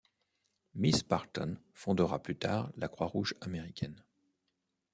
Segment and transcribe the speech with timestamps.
[0.73, 4.03] Miss Barton fondera plus tard la Croix-Rouge américaine.